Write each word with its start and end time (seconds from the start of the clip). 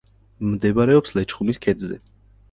მდებარეობს 0.53 1.13
ლეჩხუმის 1.17 1.59
ქედზე. 1.65 1.99